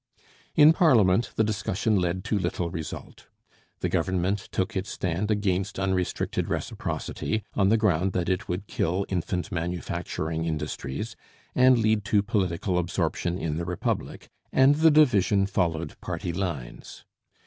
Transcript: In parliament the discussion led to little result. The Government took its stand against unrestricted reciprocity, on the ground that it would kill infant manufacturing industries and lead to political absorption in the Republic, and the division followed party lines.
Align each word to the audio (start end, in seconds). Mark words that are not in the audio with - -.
In 0.55 0.73
parliament 0.73 1.29
the 1.35 1.43
discussion 1.43 1.95
led 1.95 2.23
to 2.23 2.39
little 2.39 2.71
result. 2.71 3.27
The 3.81 3.89
Government 3.89 4.39
took 4.51 4.75
its 4.75 4.89
stand 4.89 5.29
against 5.29 5.77
unrestricted 5.77 6.47
reciprocity, 6.49 7.43
on 7.53 7.69
the 7.69 7.77
ground 7.77 8.13
that 8.13 8.27
it 8.27 8.49
would 8.49 8.65
kill 8.65 9.05
infant 9.09 9.51
manufacturing 9.51 10.43
industries 10.45 11.15
and 11.53 11.77
lead 11.77 12.03
to 12.05 12.23
political 12.23 12.79
absorption 12.79 13.37
in 13.37 13.57
the 13.57 13.65
Republic, 13.65 14.27
and 14.51 14.77
the 14.77 14.89
division 14.89 15.45
followed 15.45 16.01
party 16.01 16.33
lines. 16.33 17.05